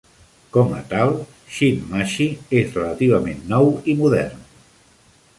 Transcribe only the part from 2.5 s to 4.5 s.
és relativament nou i modern.